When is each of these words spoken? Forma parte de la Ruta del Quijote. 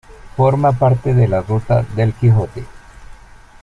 Forma 0.35 0.71
parte 0.71 1.13
de 1.13 1.27
la 1.27 1.41
Ruta 1.43 1.83
del 1.95 2.13
Quijote. 2.13 2.65